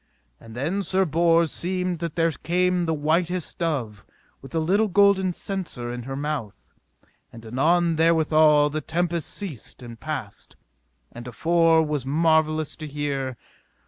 And 0.39 0.55
then 0.55 0.81
Sir 0.81 1.05
Bors 1.05 1.51
seemed 1.51 1.99
that 1.99 2.15
there 2.15 2.31
came 2.31 2.87
the 2.87 2.93
whitest 2.95 3.59
dove 3.59 4.03
with 4.41 4.55
a 4.55 4.59
little 4.59 4.87
golden 4.87 5.31
censer 5.31 5.93
in 5.93 6.01
her 6.09 6.15
mouth. 6.15 6.73
And 7.31 7.45
anon 7.45 7.97
therewithal 7.97 8.71
the 8.71 8.81
tempest 8.81 9.29
ceased 9.29 9.83
and 9.83 9.99
passed, 9.99 10.55
that 11.11 11.27
afore 11.27 11.85
was 11.85 12.03
marvellous 12.03 12.75
to 12.77 12.87
hear. 12.87 13.37